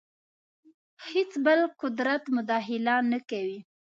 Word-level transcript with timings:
هېڅ 1.09 1.31
بل 1.45 1.59
قدرت 1.81 2.23
مداخله 2.35 2.95
نه 3.11 3.19
کوي. 3.29 3.59